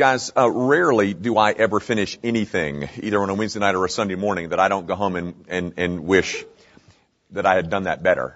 [0.00, 3.90] Guys, uh, rarely do I ever finish anything, either on a Wednesday night or a
[3.90, 6.42] Sunday morning, that I don't go home and, and, and wish
[7.32, 8.34] that I had done that better,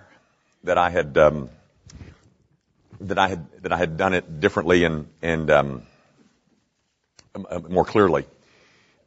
[0.65, 1.49] that I had, um,
[3.01, 5.83] that I had, that I had done it differently and, and, um,
[7.35, 8.27] uh, more clearly.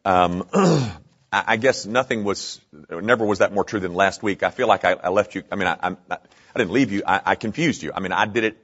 [0.03, 0.47] Um,
[1.31, 4.41] I guess nothing was, never was that more true than last week.
[4.41, 6.17] I feel like I, I left you, I mean, I, I, I
[6.57, 7.91] didn't leave you, I, confused you.
[7.93, 8.57] I mean, I did it,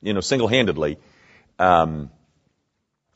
[0.00, 0.96] you know, single-handedly.
[1.58, 2.08] Um,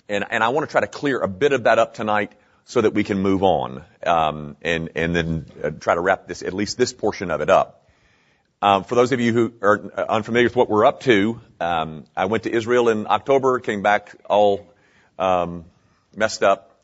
[0.09, 2.33] and, and I want to try to clear a bit of that up tonight
[2.65, 6.43] so that we can move on, um, and, and then uh, try to wrap this,
[6.43, 7.89] at least this portion of it up.
[8.63, 12.25] Um, for those of you who are unfamiliar with what we're up to, um, I
[12.25, 14.67] went to Israel in October, came back all
[15.19, 15.67] um,
[16.17, 16.83] messed up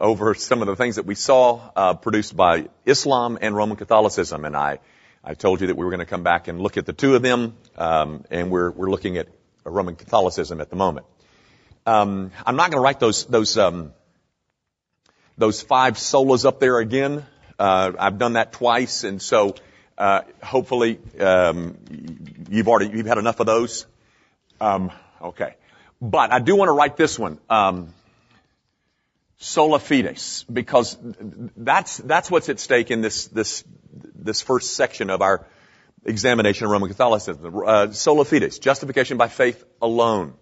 [0.00, 4.44] over some of the things that we saw uh, produced by Islam and Roman Catholicism,
[4.44, 4.80] and I,
[5.22, 7.14] I told you that we were going to come back and look at the two
[7.14, 9.28] of them, um, and we're we're looking at
[9.64, 11.06] Roman Catholicism at the moment.
[11.84, 13.92] Um, I'm not going to write those those um,
[15.36, 17.26] those five solas up there again.
[17.58, 19.56] Uh, I've done that twice, and so
[19.98, 21.78] uh, hopefully um,
[22.48, 23.86] you've already you've had enough of those.
[24.60, 25.56] Um, okay,
[26.00, 27.92] but I do want to write this one, um,
[29.38, 30.96] sola fides, because
[31.56, 33.64] that's that's what's at stake in this this
[34.14, 35.46] this first section of our
[36.04, 37.60] examination of Roman Catholicism.
[37.66, 40.34] Uh, sola fides, justification by faith alone.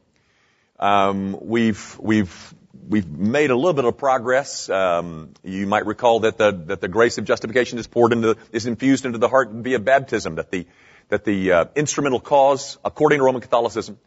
[0.80, 2.54] Um, we've we've
[2.88, 4.70] we've made a little bit of progress.
[4.70, 8.64] Um, you might recall that the that the grace of justification is poured into is
[8.64, 10.36] infused into the heart via baptism.
[10.36, 10.66] That the
[11.10, 13.98] that the uh, instrumental cause, according to Roman Catholicism,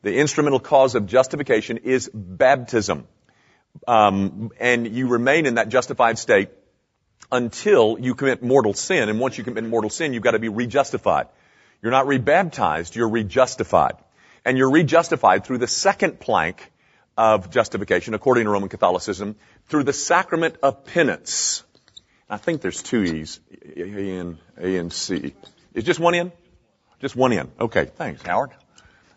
[0.00, 3.06] the instrumental cause of justification is baptism,
[3.86, 6.48] um, and you remain in that justified state
[7.30, 9.10] until you commit mortal sin.
[9.10, 11.26] And once you commit mortal sin, you've got to be rejustified.
[11.82, 13.96] You're not rebaptized; you're rejustified
[14.44, 16.70] and you're rejustified through the second plank
[17.16, 21.64] of justification, according to Roman Catholicism, through the sacrament of penance.
[22.28, 23.40] I think there's two E's,
[23.76, 25.34] A and, A and C.
[25.74, 26.32] Is just one in?
[27.00, 27.50] Just one in.
[27.60, 28.50] Okay, thanks, Howard.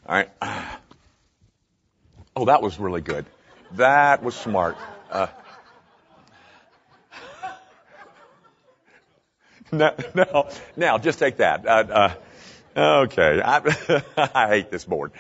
[0.08, 0.30] All right.
[2.36, 3.26] Oh, that was really good.
[3.74, 4.78] That was smart.
[5.10, 5.26] Uh,
[9.72, 11.66] now, now, now, just take that.
[11.66, 12.14] Uh, uh,
[12.78, 13.42] Okay.
[13.44, 14.02] I,
[14.36, 15.12] I hate this board.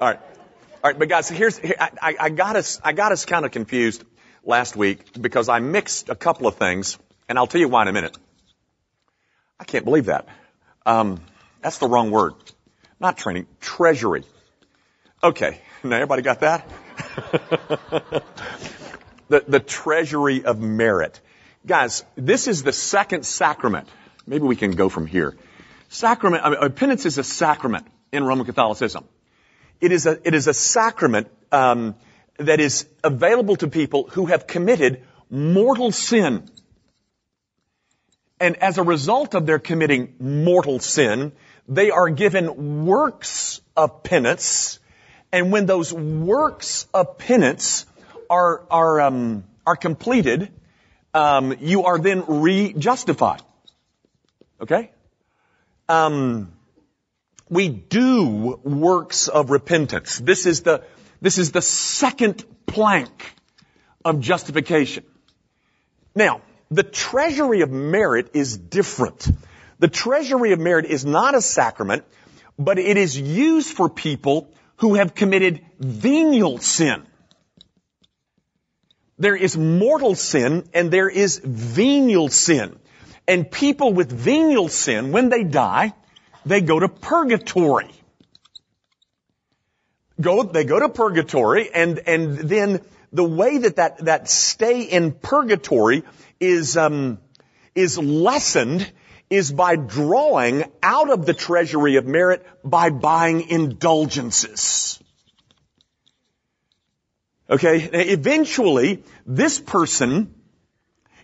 [0.00, 0.18] All right.
[0.18, 0.98] All right.
[0.98, 4.02] But guys, here's, I, I got us, I got us kind of confused
[4.44, 7.88] last week because I mixed a couple of things and I'll tell you why in
[7.88, 8.16] a minute.
[9.60, 10.26] I can't believe that.
[10.86, 11.20] Um,
[11.60, 12.32] that's the wrong word.
[12.98, 14.24] Not training, treasury.
[15.22, 15.60] Okay.
[15.84, 16.68] Now everybody got that?
[19.28, 21.20] the, the treasury of merit.
[21.66, 23.88] Guys, this is the second sacrament.
[24.26, 25.36] Maybe we can go from here.
[25.92, 29.04] Sacrament, I mean, penance is a sacrament in Roman Catholicism.
[29.78, 31.96] It is a, it is a sacrament um,
[32.38, 36.48] that is available to people who have committed mortal sin.
[38.40, 41.32] And as a result of their committing mortal sin,
[41.68, 44.78] they are given works of penance.
[45.30, 47.84] And when those works of penance
[48.30, 50.48] are, are, um, are completed,
[51.12, 53.42] um, you are then re-justified.
[54.58, 54.90] Okay?
[55.92, 56.52] Um,
[57.50, 60.18] we do works of repentance.
[60.18, 60.84] This is the
[61.20, 63.34] this is the second plank
[64.04, 65.04] of justification.
[66.14, 69.28] Now, the treasury of merit is different.
[69.78, 72.04] The treasury of merit is not a sacrament,
[72.58, 77.06] but it is used for people who have committed venial sin.
[79.18, 82.78] There is mortal sin and there is venial sin.
[83.32, 85.94] And people with venial sin, when they die,
[86.44, 87.90] they go to purgatory.
[90.20, 95.12] Go, they go to purgatory and, and then the way that that, that stay in
[95.12, 96.02] purgatory
[96.40, 97.20] is, um,
[97.74, 98.92] is lessened
[99.30, 105.02] is by drawing out of the treasury of merit by buying indulgences.
[107.48, 107.78] Okay,
[108.12, 110.34] eventually, this person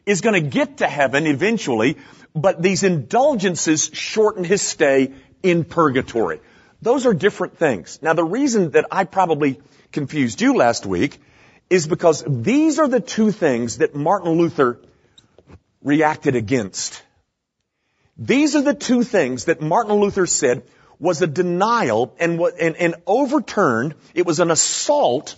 [0.08, 1.98] is going to get to heaven eventually,
[2.34, 5.12] but these indulgences shorten his stay
[5.42, 6.40] in purgatory.
[6.80, 7.98] Those are different things.
[8.00, 9.60] Now the reason that I probably
[9.92, 11.20] confused you last week
[11.68, 14.80] is because these are the two things that Martin Luther
[15.82, 17.02] reacted against.
[18.16, 20.62] These are the two things that Martin Luther said
[20.98, 23.94] was a denial and, and, and overturned.
[24.14, 25.36] It was an assault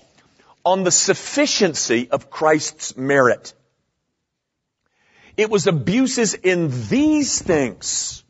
[0.65, 3.53] on the sufficiency of Christ's merit.
[5.37, 8.25] It was abuses in these things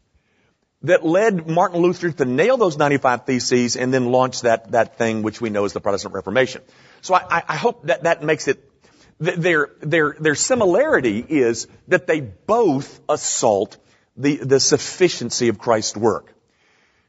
[0.82, 5.22] that led Martin Luther to nail those 95 theses and then launch that, that thing
[5.22, 6.62] which we know as the Protestant Reformation.
[7.02, 8.64] So I, I hope that that makes it,
[9.18, 13.76] their, their, their similarity is that they both assault
[14.16, 16.32] the, the sufficiency of Christ's work.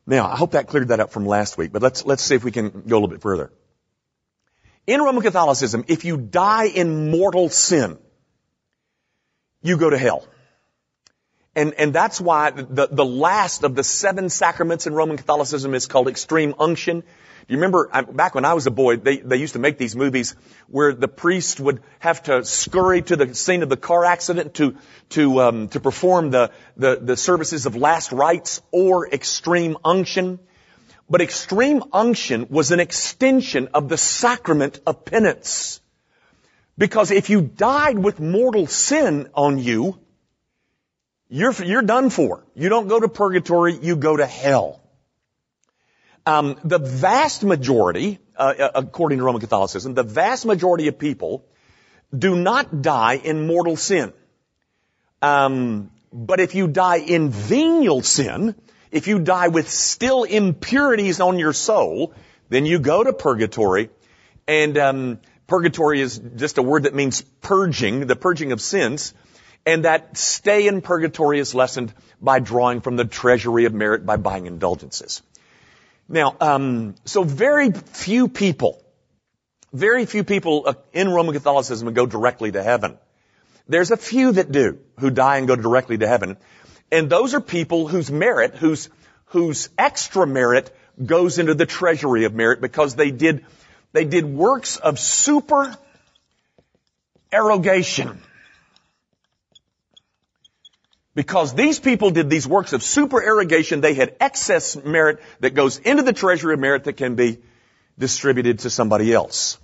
[0.05, 2.43] Now, I hope that cleared that up from last week, but let's, let's see if
[2.43, 3.51] we can go a little bit further.
[4.87, 7.97] In Roman Catholicism, if you die in mortal sin,
[9.61, 10.25] you go to hell.
[11.55, 15.85] And, and that's why the, the last of the seven sacraments in Roman Catholicism is
[15.85, 17.01] called extreme unction.
[17.01, 19.95] Do you remember back when I was a boy, they, they used to make these
[19.95, 20.35] movies
[20.67, 24.77] where the priest would have to scurry to the scene of the car accident to
[25.09, 30.39] to um, to perform the, the the services of last rites or extreme unction.
[31.09, 35.80] But extreme unction was an extension of the sacrament of penance.
[36.77, 39.99] Because if you died with mortal sin on you,
[41.29, 42.45] you're, you're done for.
[42.55, 44.81] You don't go to purgatory, you go to hell.
[46.25, 51.45] Um, the vast majority, uh, uh, according to Roman Catholicism, the vast majority of people
[52.15, 54.13] do not die in mortal sin.
[55.21, 58.55] Um, but if you die in venial sin,
[58.91, 62.13] if you die with still impurities on your soul,
[62.49, 63.89] then you go to purgatory,
[64.47, 65.19] and um,
[65.51, 69.13] purgatory is just a word that means purging, the purging of sins,
[69.65, 74.15] and that stay in purgatory is lessened by drawing from the treasury of merit by
[74.15, 75.21] buying indulgences.
[76.07, 78.81] Now, um, so very few people,
[79.73, 82.97] very few people uh, in Roman Catholicism go directly to heaven.
[83.67, 86.37] There's a few that do, who die and go directly to heaven.
[86.93, 88.87] And those are people whose merit, whose,
[89.25, 90.73] whose extra merit
[91.05, 93.45] goes into the treasury of merit because they did,
[93.93, 95.75] they did works of super
[97.31, 98.17] erogation.
[101.13, 106.03] Because these people did these works of supererogation, they had excess merit that goes into
[106.03, 107.39] the treasury of merit that can be
[107.99, 109.57] distributed to somebody else.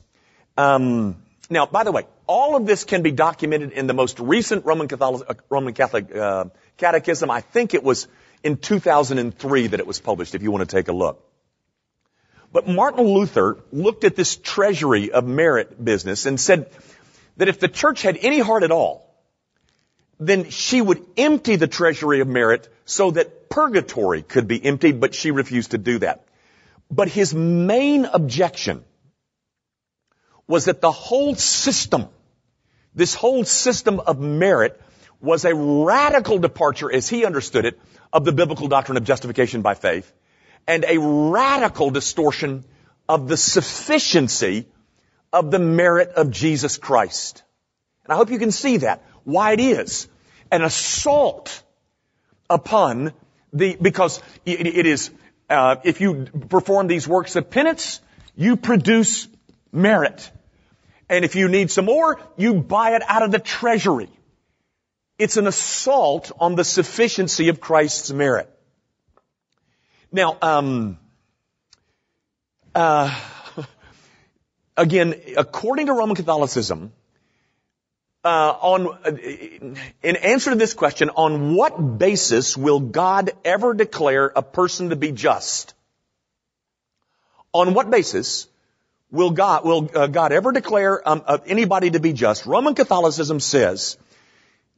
[0.57, 1.15] Um,
[1.49, 4.89] now, by the way, all of this can be documented in the most recent Roman
[4.89, 6.45] Catholic, uh, Roman Catholic uh,
[6.75, 7.31] Catechism.
[7.31, 8.07] I think it was
[8.43, 10.35] in 2003 that it was published.
[10.35, 11.23] If you want to take a look.
[12.51, 16.69] But Martin Luther looked at this treasury of merit business and said
[17.37, 19.07] that if the church had any heart at all,
[20.19, 25.13] then she would empty the treasury of merit so that purgatory could be emptied, but
[25.13, 26.25] she refused to do that.
[26.89, 28.83] But his main objection
[30.47, 32.07] was that the whole system,
[32.95, 34.81] this whole system of merit
[35.19, 37.79] was a radical departure, as he understood it,
[38.13, 40.11] of the biblical doctrine of justification by faith,
[40.67, 42.65] and a radical distortion
[43.07, 44.65] of the sufficiency
[45.31, 47.43] of the merit of Jesus Christ.
[48.03, 50.07] And I hope you can see that why it is
[50.51, 51.63] an assault
[52.49, 53.13] upon
[53.53, 55.11] the, because it, it is,
[55.49, 58.01] uh, if you perform these works of penance,
[58.35, 59.27] you produce
[59.71, 60.31] merit.
[61.09, 64.09] And if you need some more, you buy it out of the treasury.
[65.17, 68.49] It's an assault on the sufficiency of Christ's merit.
[70.17, 70.97] Now, um,
[72.73, 73.15] uh,
[74.77, 76.91] again, according to Roman Catholicism,
[78.23, 79.11] uh, on, uh,
[80.01, 84.95] in answer to this question, on what basis will God ever declare a person to
[84.95, 85.75] be just?
[87.53, 88.47] On what basis
[89.11, 92.47] will God will uh, God ever declare um, uh, anybody to be just?
[92.47, 93.97] Roman Catholicism says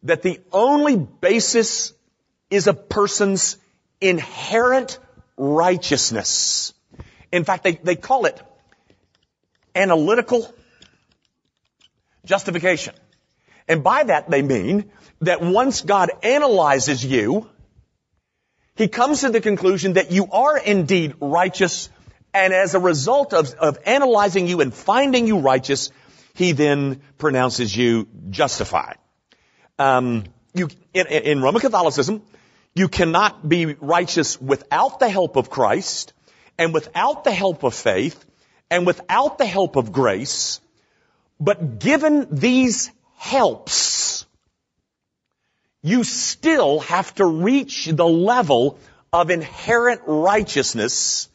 [0.04, 1.94] that the only basis
[2.50, 3.56] is a person's
[4.02, 5.00] inherent
[5.40, 6.74] righteousness.
[7.32, 8.40] In fact, they, they call it
[9.74, 10.54] analytical
[12.26, 12.94] justification.
[13.68, 14.92] And by that they mean
[15.22, 17.50] that once God analyzes you,
[18.76, 21.90] He comes to the conclusion that you are indeed righteous,
[22.34, 25.92] and as a result of, of analyzing you and finding you righteous,
[26.34, 28.98] He then pronounces you justified.
[29.78, 32.24] Um, you, in, in Roman Catholicism,
[32.80, 36.14] you cannot be righteous without the help of Christ,
[36.58, 38.24] and without the help of faith,
[38.72, 40.62] and without the help of grace,
[41.40, 44.26] but given these helps,
[45.82, 48.78] you still have to reach the level
[49.12, 51.28] of inherent righteousness.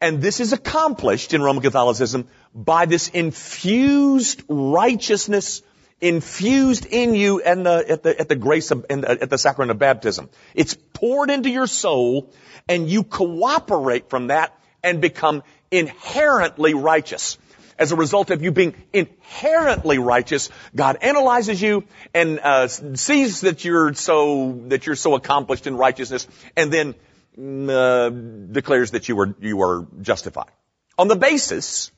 [0.00, 5.62] And this is accomplished in Roman Catholicism by this infused righteousness
[6.00, 9.70] infused in you and the, at the, at the grace of, the, at the sacrament
[9.70, 10.28] of baptism.
[10.54, 12.32] It's poured into your soul
[12.68, 17.38] and you cooperate from that and become inherently righteous
[17.78, 21.84] as a result of you being inherently righteous, God analyzes you
[22.14, 26.26] and uh, sees that you're so that you're so accomplished in righteousness,
[26.56, 26.94] and then
[27.70, 30.50] uh, declares that you were you are justified
[30.98, 31.90] on the basis.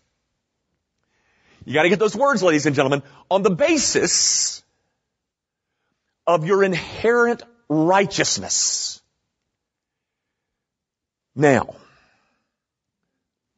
[1.69, 3.03] You got to get those words, ladies and gentlemen.
[3.31, 4.63] On the basis
[6.27, 9.03] of your inherent righteousness.
[11.37, 11.77] Now,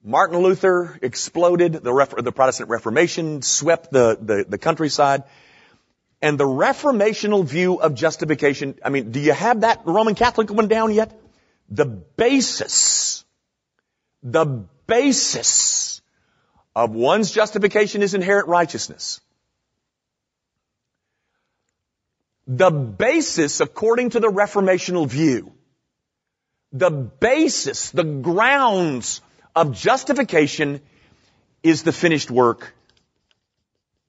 [0.03, 5.23] Martin Luther exploded, the, the Protestant Reformation swept the, the, the countryside,
[6.21, 10.67] and the reformational view of justification, I mean, do you have that Roman Catholic one
[10.67, 11.17] down yet?
[11.69, 13.25] The basis,
[14.25, 15.90] the basis
[16.75, 19.21] of one's justification is inherent righteousness.
[22.47, 25.53] The basis, according to the reformational view,
[26.73, 29.21] the basis, the grounds
[29.55, 30.81] of justification
[31.63, 32.73] is the finished work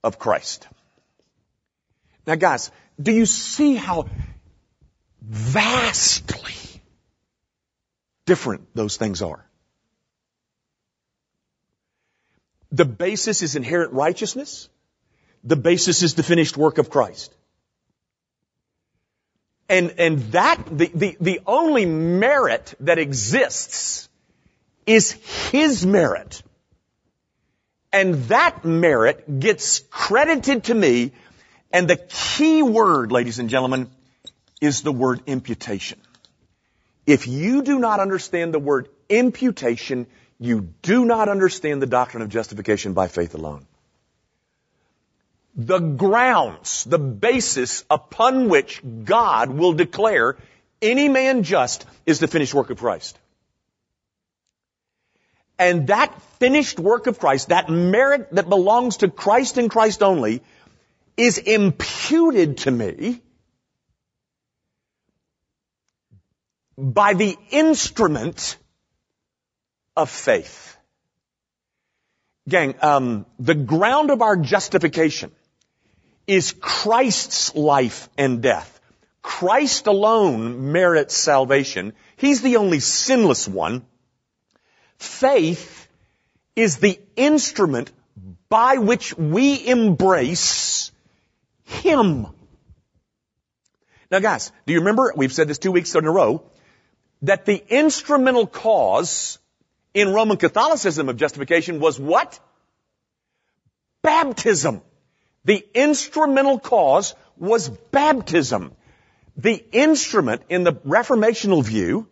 [0.04, 0.68] of Christ.
[2.26, 4.10] Now guys, do you see how
[5.22, 6.82] vastly
[8.26, 9.46] different those things are?
[12.72, 14.70] The basis is inherent righteousness.
[15.44, 17.34] The basis is the finished work of Christ.
[19.68, 24.10] And, and that, the, the, the only merit that exists
[24.86, 25.14] is
[25.52, 26.44] His merit.
[27.94, 31.12] And that merit gets credited to me,
[31.72, 33.90] and the key word, ladies and gentlemen,
[34.62, 36.00] is the word imputation.
[37.06, 40.08] If you do not understand the word imputation,
[40.42, 43.68] you do not understand the doctrine of justification by faith alone.
[45.56, 50.38] The grounds, the basis upon which God will declare
[50.82, 53.20] any man just is the finished work of Christ.
[55.60, 60.42] And that finished work of Christ, that merit that belongs to Christ and Christ only,
[61.18, 63.22] is imputed to me
[66.76, 68.58] by the instrument
[70.02, 70.78] of faith.
[72.50, 75.32] Gang, um, the ground of our justification
[76.26, 78.80] is Christ's life and death.
[79.22, 81.94] Christ alone merits salvation.
[82.18, 83.86] He's the only sinless one.
[84.98, 85.88] Faith
[86.56, 87.92] is the instrument
[88.50, 90.92] by which we embrace
[91.64, 92.28] Him.
[94.10, 96.44] Now guys, do you remember, we've said this two weeks in a row,
[97.22, 99.38] that the instrumental cause
[99.94, 102.40] in Roman Catholicism of justification was what?
[104.02, 104.82] Baptism.
[105.46, 108.74] The instrumental cause was baptism.
[109.38, 112.08] The instrument in the reformational view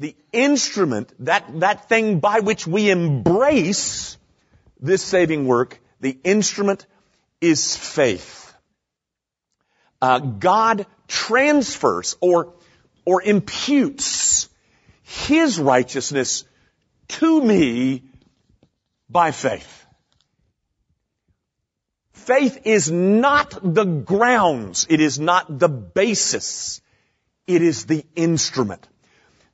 [0.00, 4.16] the instrument, that, that thing by which we embrace
[4.80, 6.86] this saving work, the instrument
[7.42, 8.52] is faith.
[10.00, 12.54] Uh, God transfers or,
[13.04, 14.48] or imputes
[15.02, 16.44] His righteousness
[17.18, 18.02] to me
[19.08, 19.86] by faith.
[22.12, 24.86] Faith is not the grounds.
[24.88, 26.80] It is not the basis.
[27.46, 28.86] It is the instrument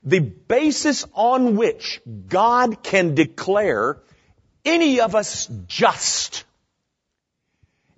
[0.06, 3.98] the basis on which God can declare
[4.64, 6.44] any of us just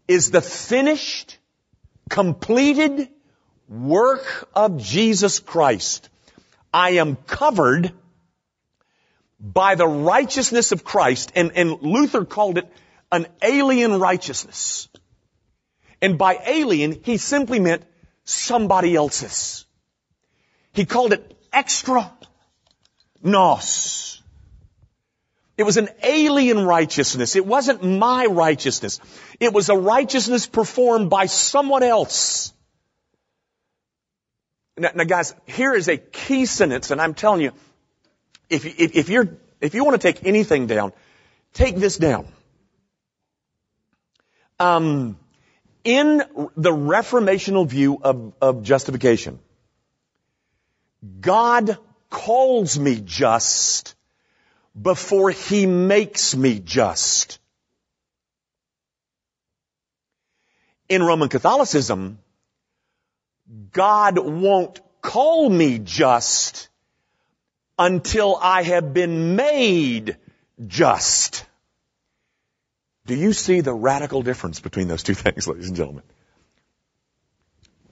[0.08, 1.38] is the finished,
[2.08, 3.10] completed
[3.68, 6.08] work of Jesus Christ.
[6.72, 7.92] I am covered
[9.40, 12.71] by the righteousness of Christ, and, and Luther called it
[13.12, 14.88] an alien righteousness.
[16.00, 17.85] And by alien, he simply meant
[18.25, 19.64] somebody else's.
[20.73, 22.12] He called it extra
[23.23, 24.23] nos.
[25.57, 27.35] It was an alien righteousness.
[27.35, 29.00] It wasn't my righteousness.
[29.40, 32.52] It was a righteousness performed by someone else.
[34.76, 37.52] Now, now guys, here is a key sentence, and I'm telling you,
[38.49, 39.28] if, if, if you're,
[39.61, 40.93] if you want to take anything down,
[41.52, 42.26] take this down.
[44.59, 45.19] Um,
[45.85, 46.19] in
[46.57, 49.38] the reformational view of, of justification,
[51.21, 51.78] God
[52.11, 53.95] calls me just
[54.81, 57.38] before he makes me just.
[60.88, 62.19] In Roman Catholicism,
[63.73, 66.69] God won't call me just
[67.78, 70.16] until I have been made
[70.66, 71.44] just.
[73.06, 76.02] Do you see the radical difference between those two things, ladies and gentlemen?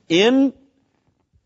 [0.09, 0.52] In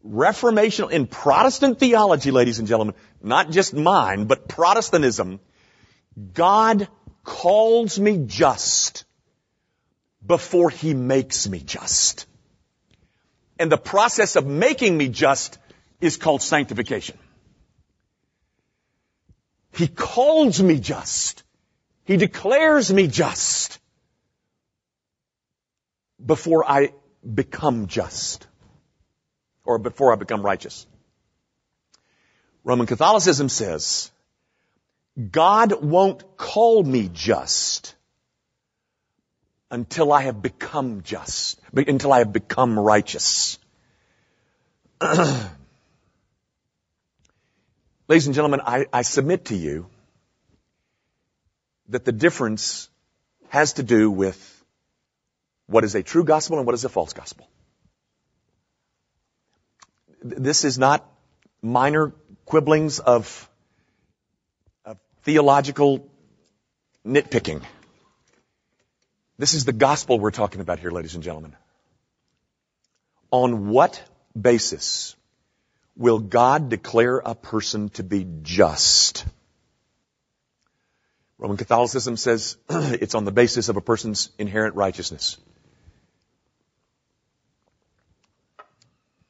[0.02, 5.40] Reformation, in Protestant theology, ladies and gentlemen, not just mine, but Protestantism,
[6.32, 6.88] God
[7.22, 9.04] calls me just
[10.26, 12.26] before He makes me just.
[13.58, 15.58] And the process of making me just
[16.00, 17.18] is called sanctification.
[19.72, 21.42] He calls me just.
[22.04, 23.78] He declares me just
[26.24, 26.92] before I
[27.34, 28.46] become just
[29.64, 30.86] or before I become righteous.
[32.64, 34.10] Roman Catholicism says,
[35.30, 37.94] God won't call me just
[39.70, 43.58] until I have become just, until I have become righteous.
[48.10, 49.86] Ladies and gentlemen, I, I submit to you
[51.90, 52.88] that the difference
[53.50, 54.64] has to do with
[55.68, 57.48] what is a true gospel and what is a false gospel.
[60.24, 61.08] This is not
[61.62, 62.12] minor
[62.46, 63.48] quibblings of,
[64.84, 66.10] of theological
[67.06, 67.62] nitpicking.
[69.38, 71.54] This is the gospel we're talking about here, ladies and gentlemen.
[73.30, 74.02] On what
[74.50, 75.14] basis
[75.96, 79.24] will God declare a person to be just?
[81.38, 85.38] Roman Catholicism says it's on the basis of a person's inherent righteousness.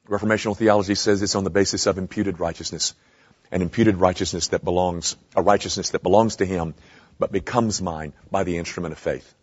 [0.09, 2.93] Reformational theology says it's on the basis of imputed righteousness.
[3.49, 6.73] An imputed righteousness that belongs, a righteousness that belongs to him,
[7.17, 9.33] but becomes mine by the instrument of faith.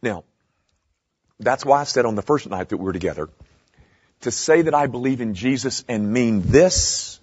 [0.00, 0.24] Now,
[1.42, 3.28] that's why I said on the first night that we were together,
[4.22, 7.20] to say that I believe in Jesus and mean this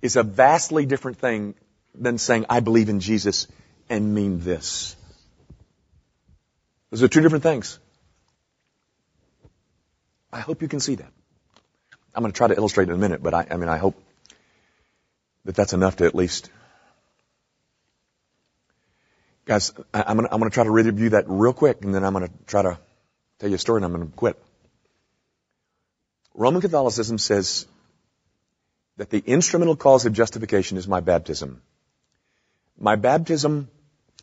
[0.00, 1.54] is a vastly different thing
[1.94, 3.46] than saying I believe in Jesus
[3.88, 4.96] and mean this.
[6.90, 7.78] Those are two different things.
[10.32, 11.12] I hope you can see that.
[12.14, 14.00] I'm going to try to illustrate in a minute, but I, I mean, I hope
[15.44, 16.50] that that's enough to at least
[19.44, 22.12] Guys, I'm going, to, I'm to try to review that real quick and then I'm
[22.12, 22.78] going to try to
[23.40, 24.40] tell you a story and I'm going to quit.
[26.34, 27.66] Roman Catholicism says
[28.98, 31.60] that the instrumental cause of justification is my baptism.
[32.78, 33.68] My baptism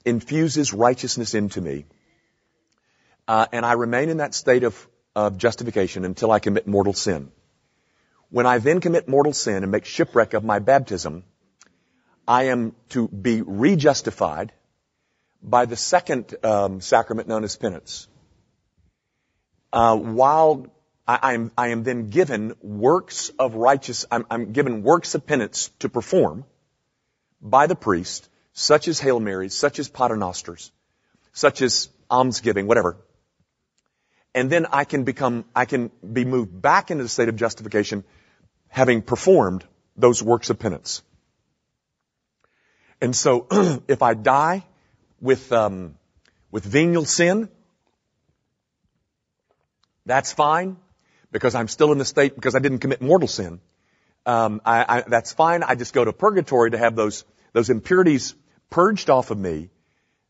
[0.05, 1.85] infuses righteousness into me.
[3.27, 7.31] Uh, and I remain in that state of, of justification until I commit mortal sin.
[8.29, 11.23] When I then commit mortal sin and make shipwreck of my baptism,
[12.27, 14.53] I am to be rejustified
[15.41, 18.07] by the second um, sacrament known as penance.
[19.71, 20.67] Uh, while
[21.07, 25.69] I, am, I am then given works of righteous, I'm, I'm given works of penance
[25.79, 26.45] to perform
[27.41, 30.71] by the priest, such as Hail Marys, such as Paternosters,
[31.33, 32.97] such as almsgiving, whatever.
[34.35, 38.03] And then I can become, I can be moved back into the state of justification
[38.67, 39.65] having performed
[39.97, 41.01] those works of penance.
[43.01, 43.47] And so
[43.87, 44.63] if I die
[45.21, 45.95] with, um,
[46.51, 47.49] with venial sin,
[50.05, 50.77] that's fine
[51.31, 53.59] because I'm still in the state because I didn't commit mortal sin.
[54.25, 55.63] Um, I, I, that's fine.
[55.63, 58.35] I just go to purgatory to have those those impurities
[58.69, 59.69] purged off of me.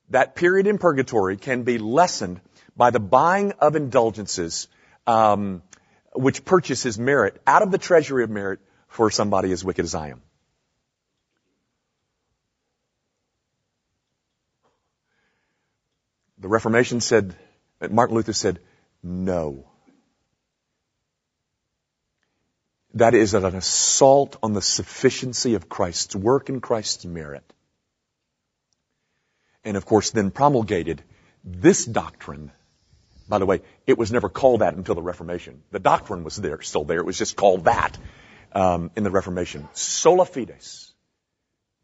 [0.09, 2.41] That period in purgatory can be lessened
[2.75, 4.67] by the buying of indulgences,
[5.05, 5.61] um,
[6.13, 10.09] which purchases merit out of the treasury of merit for somebody as wicked as I
[10.09, 10.21] am.
[16.39, 17.35] The Reformation said,
[17.89, 18.59] Martin Luther said,
[19.03, 19.65] no.
[22.93, 27.43] That is an assault on the sufficiency of Christ's work and Christ's merit.
[29.63, 31.03] And of course then promulgated
[31.43, 32.51] this doctrine.
[33.27, 35.61] By the way, it was never called that until the Reformation.
[35.71, 36.99] The doctrine was there, still there.
[36.99, 37.97] It was just called that
[38.53, 39.67] um, in the Reformation.
[39.73, 40.93] Sola fides.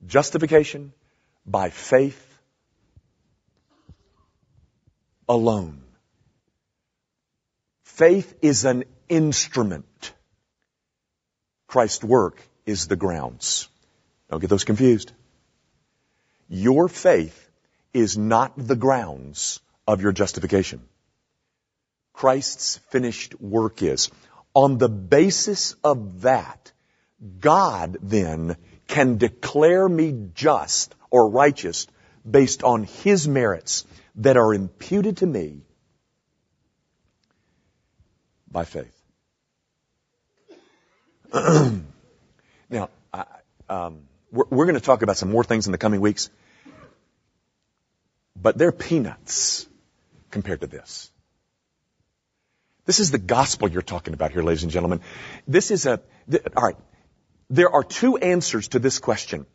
[0.06, 0.94] Justification
[1.46, 2.35] by faith
[5.28, 5.82] alone.
[7.84, 10.14] Faith is an instrument.
[11.68, 13.68] Christ's work is the grounds.
[14.30, 15.12] Don't get those confused.
[16.50, 17.50] Your faith
[17.94, 20.82] is not the grounds of your justification.
[22.14, 24.10] Christ's finished work is.
[24.54, 26.72] On the basis of that,
[27.40, 28.58] God then
[28.88, 31.88] can declare me just or righteous
[32.30, 33.86] based on His merits
[34.18, 35.62] that are imputed to me
[38.50, 39.02] by faith.
[42.70, 43.26] now, I,
[43.68, 46.30] um, we're, we're going to talk about some more things in the coming weeks,
[48.42, 49.68] but they're peanuts
[50.32, 51.12] compared to this.
[52.86, 55.02] This is the gospel you're talking about here, ladies and gentlemen.
[55.48, 56.78] This is a, th- alright.
[57.50, 59.46] There are two answers to this question.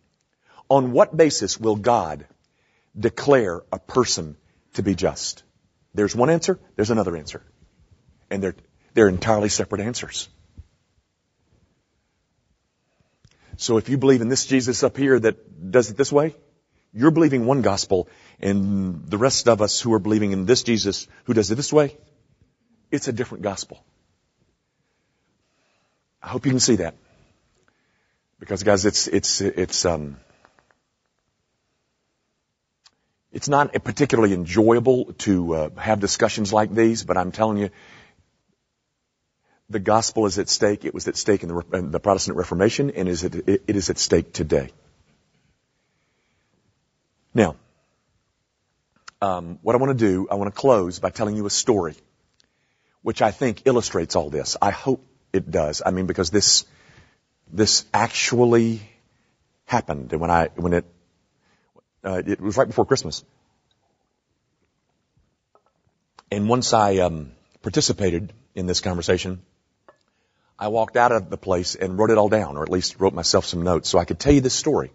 [0.69, 2.27] On what basis will God
[2.99, 4.37] declare a person
[4.75, 5.43] to be just?
[5.95, 7.43] There's one answer, there's another answer.
[8.31, 8.55] And they're,
[8.95, 10.29] they're entirely separate answers.
[13.57, 16.35] So if you believe in this Jesus up here that does it this way,
[16.93, 18.09] you're believing one gospel
[18.41, 21.73] and the rest of us who are believing in this Jesus who does it this
[21.73, 21.97] way,
[22.91, 23.85] it's a different gospel.
[26.23, 26.95] I hope you can see that.
[28.39, 30.17] Because guys, it's, it's, it's, um,
[33.33, 37.71] it's not particularly enjoyable to uh, have discussions like these, but I'm telling you,
[39.69, 40.85] the gospel is at stake.
[40.85, 43.89] It was at stake in the, in the Protestant Reformation, and is at, it is
[43.89, 44.71] at stake today.
[47.33, 47.55] Now,
[49.23, 51.95] um, what I want to do, I want to close by telling you a story,
[53.03, 54.57] which I think illustrates all this.
[54.61, 55.83] I hope it does.
[55.87, 56.65] I mean, because this
[57.53, 58.81] this actually
[59.67, 60.85] happened, and when I when it
[62.05, 63.25] uh, it was right before Christmas,
[66.31, 67.33] and once I um,
[67.63, 69.43] participated in this conversation,
[70.59, 73.15] I walked out of the place and wrote it all down, or at least wrote
[73.15, 74.93] myself some notes so I could tell you this story.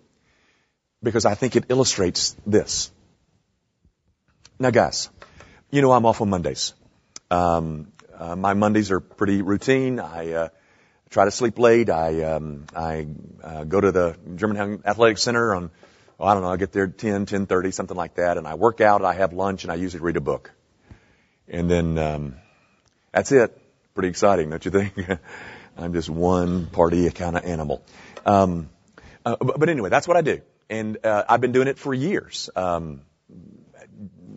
[1.04, 2.92] Because I think it illustrates this.
[4.58, 5.10] Now guys,
[5.70, 6.74] you know I'm off on Mondays.
[7.30, 10.00] Um, uh, my Mondays are pretty routine.
[10.00, 10.50] I uh,
[11.10, 11.90] try to sleep late.
[11.90, 13.08] I um, I
[13.44, 15.72] uh, go to the Germantown Athletic Center on
[16.18, 16.50] well, I don't know.
[16.50, 19.04] I get there at 10, 10:30, something like that, and I work out.
[19.04, 20.52] I have lunch, and I usually read a book.
[21.48, 22.36] And then um,
[23.12, 23.60] that's it.
[23.94, 24.94] Pretty exciting, don't you think?
[25.78, 27.84] I'm just one party kind of animal.
[28.26, 28.70] Um,
[29.26, 32.50] uh, but, anyway, that's what I do, and uh, I've been doing it for years.
[32.56, 33.02] Um,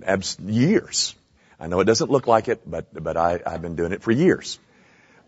[0.04, 1.14] abs- years.
[1.60, 4.12] I know it doesn't look like it, but but I, I've been doing it for
[4.12, 4.58] years.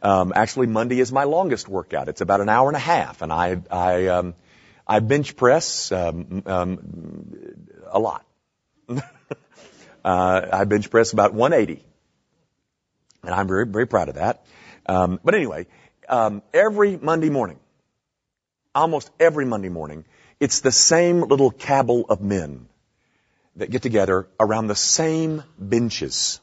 [0.02, 2.08] Um, actually, Monday is my longest workout.
[2.08, 4.34] It's about an hour and a half, and I I um,
[4.90, 7.26] I bench press um, um,
[7.92, 8.26] a lot.
[8.88, 9.00] uh,
[10.04, 11.84] I bench press about 180,
[13.22, 14.44] and I'm very very proud of that.
[14.86, 15.68] Um, but anyway,
[16.08, 17.60] um, every Monday morning,
[18.74, 20.06] almost every Monday morning,
[20.40, 22.66] it's the same little cabal of men
[23.54, 26.40] that get together around the same benches.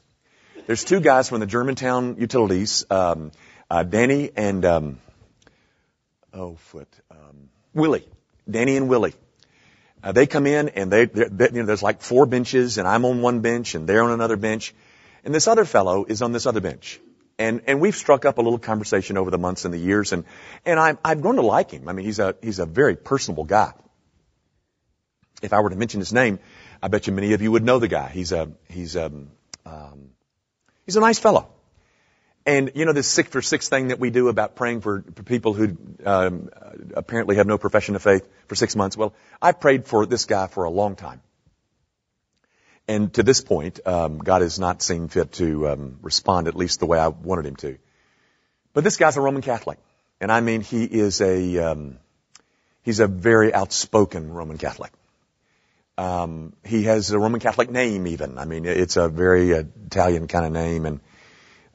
[0.66, 3.30] There's two guys from the Germantown Utilities, um,
[3.70, 5.00] uh, Danny and um,
[6.32, 8.08] oh foot um, Willie,
[8.50, 9.14] Danny and Willie.
[10.02, 13.04] Uh, they come in and they, they, you know, there's like four benches, and I'm
[13.04, 14.74] on one bench, and they're on another bench,
[15.24, 17.00] and this other fellow is on this other bench.
[17.38, 20.24] And, and we've struck up a little conversation over the months and the years, and,
[20.64, 21.88] and i I've grown to like him.
[21.88, 23.72] I mean, he's a, he's a very personable guy.
[25.42, 26.40] If I were to mention his name,
[26.82, 28.08] I bet you many of you would know the guy.
[28.08, 29.06] He's a, he's a,
[29.66, 30.10] um,
[30.84, 31.48] he's a nice fellow.
[32.48, 35.52] And you know this six for six thing that we do about praying for, people
[35.52, 36.48] who um,
[36.94, 38.96] apparently have no profession of faith for six months.
[38.96, 41.20] Well, I prayed for this guy for a long time.
[42.88, 46.80] And to this point, um, God has not seen fit to um, respond at least
[46.80, 47.76] the way I wanted him to.
[48.72, 49.78] But this guy's a Roman Catholic,
[50.18, 51.98] and I mean he is a um,
[52.80, 54.92] he's a very outspoken Roman Catholic.
[55.98, 58.38] Um, he has a Roman Catholic name, even.
[58.38, 61.00] I mean, it's a very Italian kind of name, and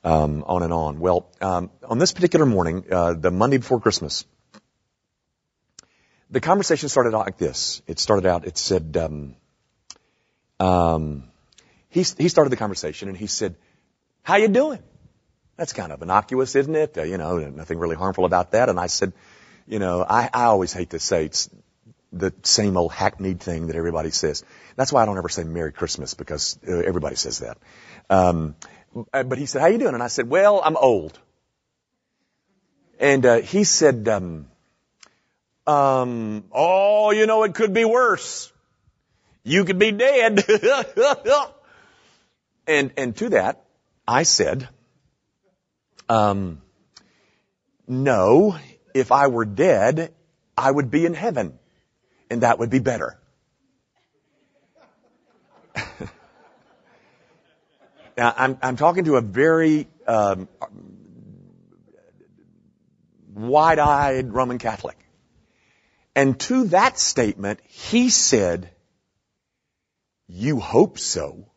[0.03, 0.99] um, on and on.
[0.99, 4.25] Well, um, on this particular morning, uh, the Monday before Christmas,
[6.29, 7.81] the conversation started out like this.
[7.87, 8.45] It started out.
[8.45, 8.97] It said.
[8.97, 9.35] Um,
[10.59, 11.25] um,
[11.89, 13.55] he, he started the conversation and he said,
[14.23, 14.81] how you doing?
[15.57, 16.97] That's kind of innocuous, isn't it?
[16.97, 18.69] Uh, you know, nothing really harmful about that.
[18.69, 19.13] And I said,
[19.67, 21.49] you know, I, I always hate to say it's
[22.11, 24.43] the same old hackneyed thing that everybody says.
[24.75, 27.57] That's why I don't ever say Merry Christmas because uh, everybody says that.
[28.09, 28.55] Um,
[29.11, 29.93] but he said, how you doing?
[29.93, 31.17] And I said, well, I'm old.
[32.99, 34.47] And uh, he said, um,
[35.65, 38.51] um, oh, you know, it could be worse.
[39.43, 40.43] You could be dead.
[42.67, 43.65] and, and to that,
[44.07, 44.67] I said,
[46.07, 46.61] um,
[47.87, 48.57] no,
[48.93, 50.13] if I were dead,
[50.57, 51.57] I would be in heaven.
[52.29, 53.19] And that would be better.
[58.17, 60.47] I'm, I'm talking to a very um,
[63.33, 64.97] wide-eyed Roman Catholic.
[66.15, 68.69] And to that statement, he said,
[70.27, 71.47] you hope so.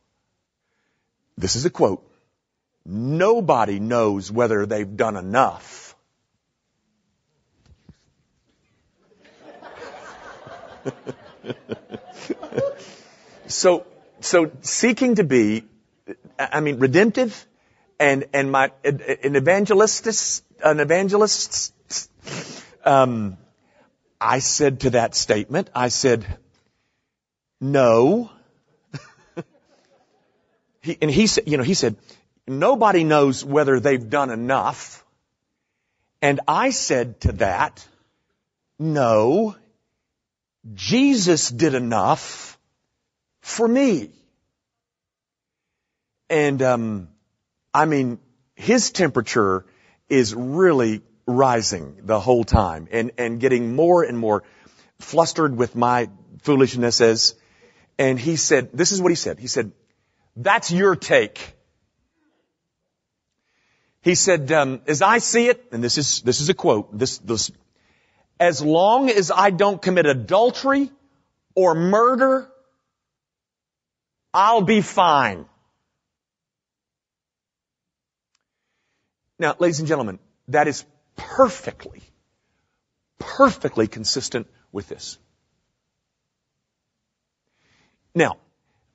[1.37, 2.11] This is a quote.
[2.85, 5.95] Nobody knows whether they've done enough.
[13.47, 13.87] so,
[14.21, 15.65] so seeking to be,
[16.39, 17.47] I mean, redemptive
[17.99, 21.73] and, and my, an evangelist, an evangelist,
[22.85, 23.37] um,
[24.21, 26.27] I said to that statement, I said,
[27.61, 28.31] no,
[30.83, 31.97] he, and he said, you know, he said,
[32.47, 35.05] nobody knows whether they've done enough.
[36.23, 37.87] And I said to that,
[38.79, 39.55] No,
[40.75, 42.59] Jesus did enough
[43.41, 44.11] for me.
[46.29, 47.09] And, um,
[47.73, 48.19] I mean,
[48.55, 49.65] his temperature
[50.09, 54.45] is really rising the whole time and, and getting more and more
[54.99, 56.09] flustered with my
[56.43, 57.35] foolishnesses.
[57.99, 59.39] And he said, this is what he said.
[59.39, 59.73] He said,
[60.37, 61.55] that's your take.
[64.03, 67.19] He said, um, as I see it, and this is, this is a quote, this,
[67.19, 67.51] this,
[68.39, 70.91] as long as I don't commit adultery
[71.57, 72.49] or murder,
[74.33, 75.47] I'll be fine.
[79.39, 80.19] Now, ladies and gentlemen,
[80.49, 80.85] that is
[81.17, 82.03] perfectly,
[83.19, 85.19] perfectly consistent with this.
[88.15, 88.39] Now,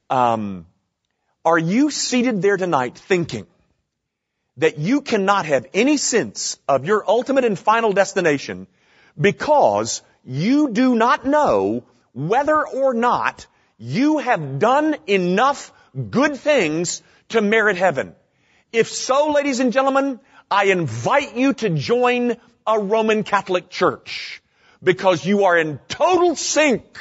[0.09, 0.65] um,
[1.45, 3.45] are you seated there tonight thinking
[4.57, 8.67] that you cannot have any sense of your ultimate and final destination
[9.19, 13.45] because you do not know whether or not
[13.77, 15.71] you have done enough
[16.09, 18.15] good things to merit heaven?
[18.71, 20.19] If so, ladies and gentlemen,
[20.51, 22.35] I invite you to join
[22.67, 24.43] a Roman Catholic church
[24.83, 26.99] because you are in total sync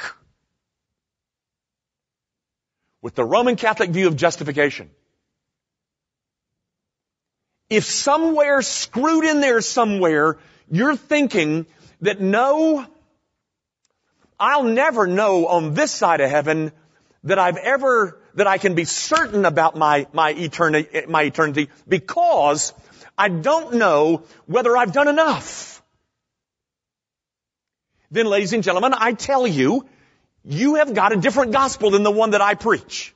[3.01, 4.89] with the Roman Catholic view of justification.
[7.69, 10.37] If somewhere screwed in there somewhere,
[10.69, 11.65] you're thinking
[12.01, 12.85] that no,
[14.39, 16.71] I'll never know on this side of heaven
[17.25, 22.73] that I've ever, that I can be certain about my, my eternity, my eternity because
[23.21, 25.83] I don't know whether I've done enough.
[28.09, 29.85] Then ladies and gentlemen, I tell you,
[30.43, 33.13] you have got a different gospel than the one that I preach.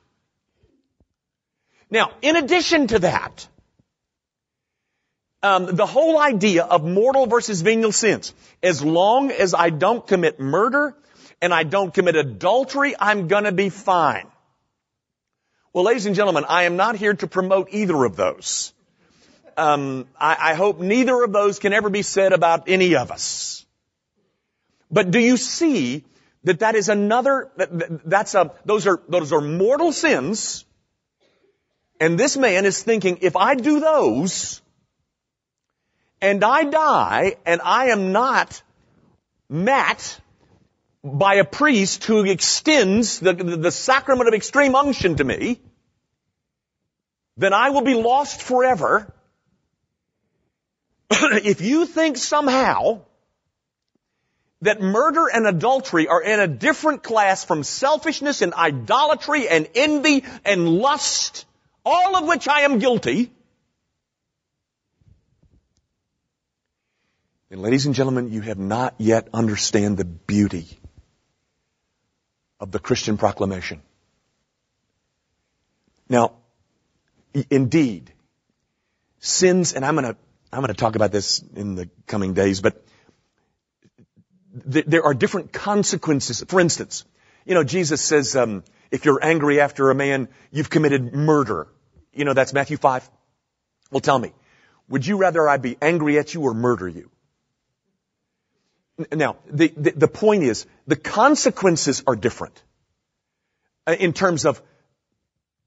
[1.90, 3.48] Now, in addition to that,
[5.42, 10.40] um, the whole idea of mortal versus venial sins, as long as I don't commit
[10.40, 10.96] murder
[11.42, 14.28] and I don't commit adultery, I'm gonna be fine.
[15.74, 18.72] Well, ladies and gentlemen, I am not here to promote either of those.
[19.58, 23.66] Um, I, I hope neither of those can ever be said about any of us.
[24.92, 26.04] But do you see
[26.44, 30.66] that that is another, that, that's a, those are, those are mortal sins.
[32.00, 34.62] And this man is thinking, if I do those,
[36.22, 38.62] and I die, and I am not
[39.50, 40.20] met
[41.04, 45.60] by a priest who extends the, the, the sacrament of extreme unction to me,
[47.38, 49.14] then I will be lost forever.
[51.12, 53.02] if you think somehow
[54.62, 60.24] that murder and adultery are in a different class from selfishness and idolatry and envy
[60.44, 61.46] and lust,
[61.86, 63.32] all of which I am guilty,
[67.50, 70.68] then ladies and gentlemen, you have not yet understand the beauty
[72.60, 73.82] of the Christian proclamation.
[76.10, 76.34] Now,
[77.50, 78.12] indeed,
[79.20, 80.16] sins, and I'm gonna,
[80.56, 82.82] I'm gonna talk about this in the coming days, but
[84.72, 86.46] th- there are different consequences.
[86.48, 87.04] For instance,
[87.46, 91.68] you know, Jesus says, um, if you're angry after a man, you've committed murder.
[92.14, 93.10] You know, that's Matthew 5.
[93.92, 94.32] Well, tell me,
[94.88, 97.12] would you rather I be angry at you or murder you?
[99.12, 102.64] Now, the, the, the point is, the consequences are different
[103.86, 104.62] uh, in terms of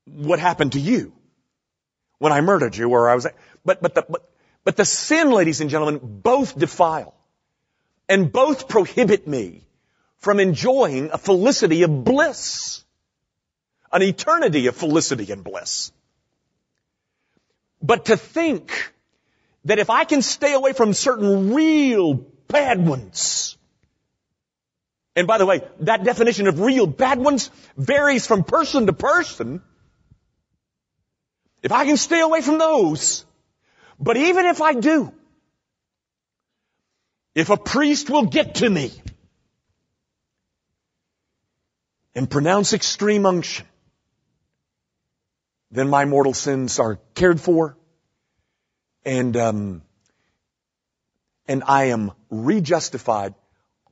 [0.07, 1.12] what happened to you
[2.18, 3.27] when I murdered you or I was,
[3.66, 4.24] but, but the, but,
[4.68, 7.14] but the sin, ladies and gentlemen, both defile
[8.07, 9.66] and both prohibit me
[10.18, 12.85] from enjoying a felicity of bliss,
[13.90, 15.90] an eternity of felicity and bliss.
[17.81, 18.92] But to think
[19.64, 23.57] that if I can stay away from certain real bad ones,
[25.16, 29.62] and by the way, that definition of real bad ones varies from person to person.
[31.62, 33.24] If I can stay away from those,
[33.98, 35.12] but even if I do,
[37.34, 38.92] if a priest will get to me
[42.14, 43.66] and pronounce extreme unction,
[45.70, 47.76] then my mortal sins are cared for
[49.04, 49.82] and um,
[51.46, 53.34] and I am rejustified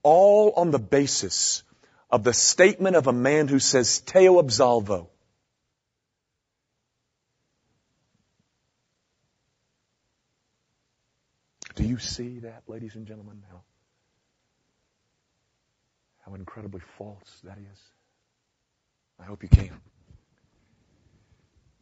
[0.03, 1.63] all on the basis
[2.11, 5.09] of the statement of a man who says te absolvo.
[11.75, 13.63] Do you see that, ladies and gentlemen, how,
[16.27, 17.81] how incredibly false that is?
[19.19, 19.81] I hope you can.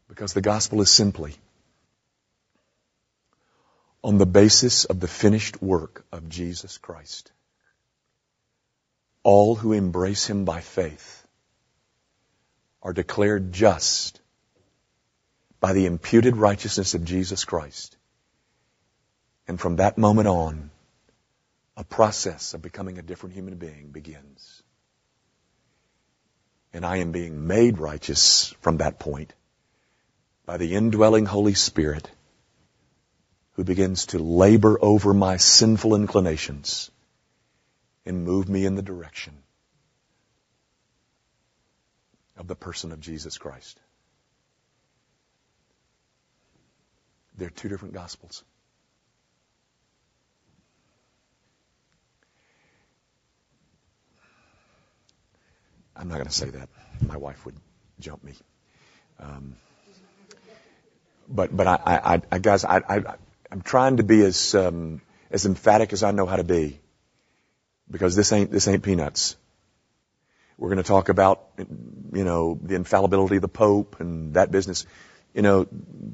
[0.09, 1.35] Because the gospel is simply
[4.05, 7.33] on the basis of the finished work of Jesus Christ.
[9.25, 11.27] all who embrace him by faith
[12.83, 14.21] are declared just
[15.61, 17.97] by the imputed righteousness of Jesus Christ.
[19.47, 20.71] And from that moment on,
[21.77, 24.63] a process of becoming a different human being begins.
[26.73, 29.33] And I am being made righteous from that point
[30.47, 32.11] by the indwelling Holy Spirit
[33.53, 36.91] who begins to labor over my sinful inclinations
[38.05, 39.35] and move me in the direction
[42.37, 43.79] of the person of Jesus Christ.
[47.37, 48.45] They're two different gospels.
[56.05, 56.69] I'm not going to say that.
[57.01, 57.57] My wife would
[57.99, 58.35] jump me.
[59.19, 59.57] Um,
[61.27, 63.15] but but I, I, I guys, I, I
[63.51, 66.79] I'm trying to be as um, as emphatic as I know how to be,
[67.91, 69.37] because this ain't this ain't peanuts.
[70.59, 74.85] We're going to talk about you know the infallibility of the Pope and that business.
[75.33, 75.67] You know,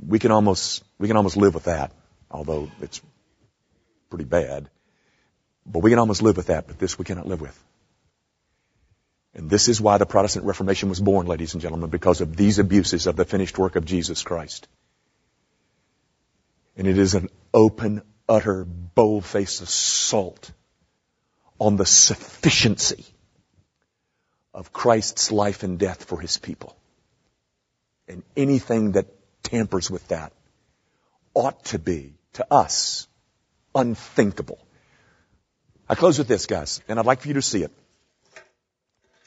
[0.07, 1.90] we can almost we can almost live with that,
[2.31, 3.00] although it's
[4.09, 4.70] pretty bad.
[5.66, 6.68] But we can almost live with that.
[6.68, 7.64] But this we cannot live with.
[9.34, 12.58] And this is why the Protestant Reformation was born, ladies and gentlemen, because of these
[12.58, 14.66] abuses of the finished work of Jesus Christ.
[16.76, 20.50] And it is an open, utter, bold-faced assault
[21.60, 23.04] on the sufficiency
[24.52, 26.76] of Christ's life and death for his people.
[28.08, 29.06] And anything that
[29.44, 30.32] tampers with that
[31.34, 33.06] ought to be, to us,
[33.74, 34.58] unthinkable.
[35.88, 37.70] I close with this, guys, and I'd like for you to see it.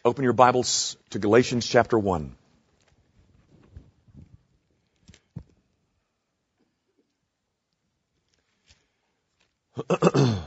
[0.05, 2.35] Open your Bibles to Galatians chapter 1.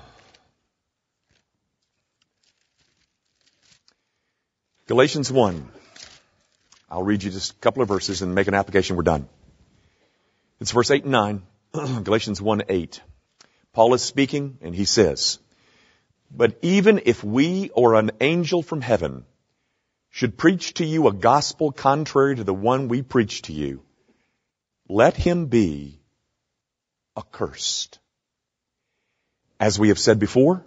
[4.87, 5.69] Galatians 1.
[6.91, 8.97] I'll read you just a couple of verses and make an application.
[8.97, 9.27] We're done.
[10.61, 11.43] It's verse 8 and 9.
[12.03, 13.01] Galatians 1 8.
[13.73, 15.39] Paul is speaking and he says,
[16.31, 19.25] But even if we or an angel from heaven
[20.17, 23.83] should preach to you a gospel contrary to the one we preach to you,
[24.89, 26.01] let him be
[27.15, 27.99] accursed.
[29.61, 30.65] As we have said before,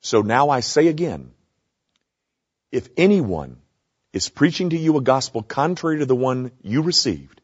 [0.00, 1.32] so now I say again,
[2.72, 3.58] if anyone
[4.14, 7.42] is preaching to you a gospel contrary to the one you received,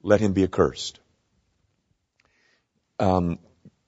[0.00, 1.00] let him be accursed.
[3.00, 3.40] Um,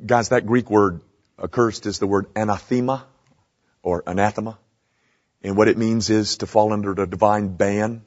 [0.05, 1.03] guys, that Greek word
[1.41, 3.07] accursed is the word anathema
[3.85, 4.59] or anathema.
[5.43, 8.03] And what it means is to fall under the divine ban.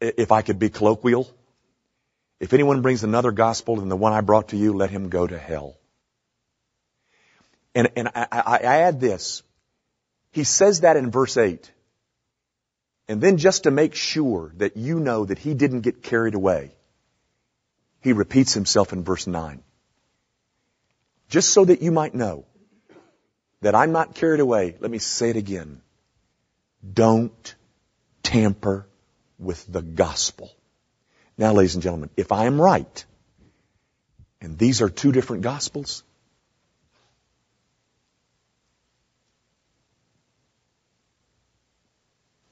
[0.00, 1.28] If I could be colloquial,
[2.38, 5.26] if anyone brings another gospel than the one I brought to you, let him go
[5.26, 5.76] to hell.
[7.74, 9.42] And, and I, I, I add this.
[10.32, 11.70] He says that in verse 8.
[13.08, 16.74] And then just to make sure that you know that he didn't get carried away,
[18.00, 19.62] he repeats himself in verse 9.
[21.28, 22.44] Just so that you might know
[23.60, 25.80] that I'm not carried away, let me say it again.
[26.92, 27.54] Don't
[28.22, 28.86] tamper
[29.38, 30.50] with the gospel.
[31.38, 33.04] Now, ladies and gentlemen, if I am right,
[34.40, 36.02] and these are two different gospels,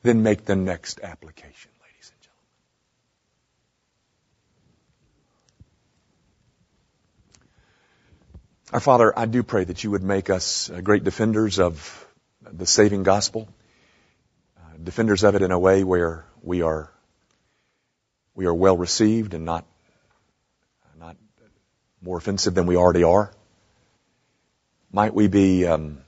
[0.02, 2.44] then make the next application, ladies and gentlemen.
[8.74, 12.04] Our Father, I do pray that you would make us uh, great defenders of
[12.42, 13.48] the saving gospel,
[14.58, 16.90] uh, defenders of it in a way where we are
[18.34, 19.64] we are well received and not,
[20.98, 21.16] not
[22.02, 23.32] more offensive than we already are?
[24.90, 25.98] Might we be um,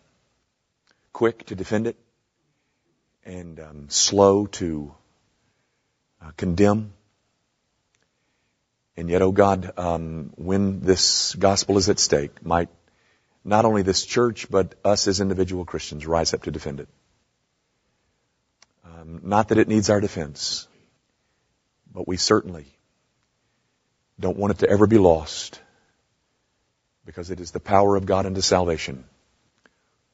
[1.13, 1.97] quick to defend it
[3.25, 4.93] and um, slow to
[6.21, 6.96] uh, condemn?
[8.97, 12.71] And yet, oh God, um, when this gospel is at stake, might
[13.45, 16.89] not only this church, but us as individual Christians rise up to defend it.
[18.85, 20.67] Um, not that it needs our defense,
[21.93, 22.67] but we certainly
[24.19, 25.61] don't want it to ever be lost
[27.05, 29.05] because it is the power of God unto salvation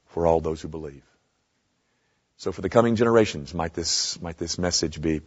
[0.07, 1.03] for all those who believe.
[2.37, 5.21] So for the coming generations, might this, might this message be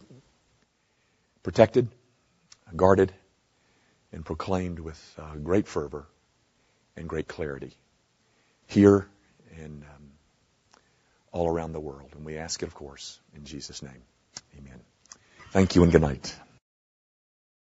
[1.41, 1.89] protected,
[2.75, 3.11] guarded,
[4.17, 6.07] and proclaimed with uh, great fervor
[6.95, 7.71] and great clarity
[8.65, 9.07] here
[9.61, 10.09] and um,
[11.31, 12.09] all around the world.
[12.15, 14.01] And we ask it, of course, in Jesus' name.
[14.57, 14.79] Amen.
[15.51, 16.35] Thank you and good night.